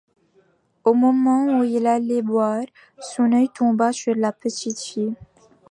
[0.83, 2.63] Au moment où il allait boire,
[2.99, 5.13] son œil tomba sur la petite fille.